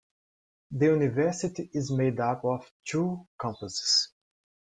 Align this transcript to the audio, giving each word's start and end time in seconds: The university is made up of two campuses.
The 0.71 0.87
university 0.87 1.69
is 1.73 1.91
made 1.91 2.19
up 2.19 2.43
of 2.43 2.67
two 2.85 3.27
campuses. 3.39 4.07